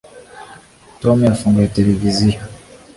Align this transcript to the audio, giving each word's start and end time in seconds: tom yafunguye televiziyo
tom 1.01 1.17
yafunguye 1.29 1.73
televiziyo 1.75 2.39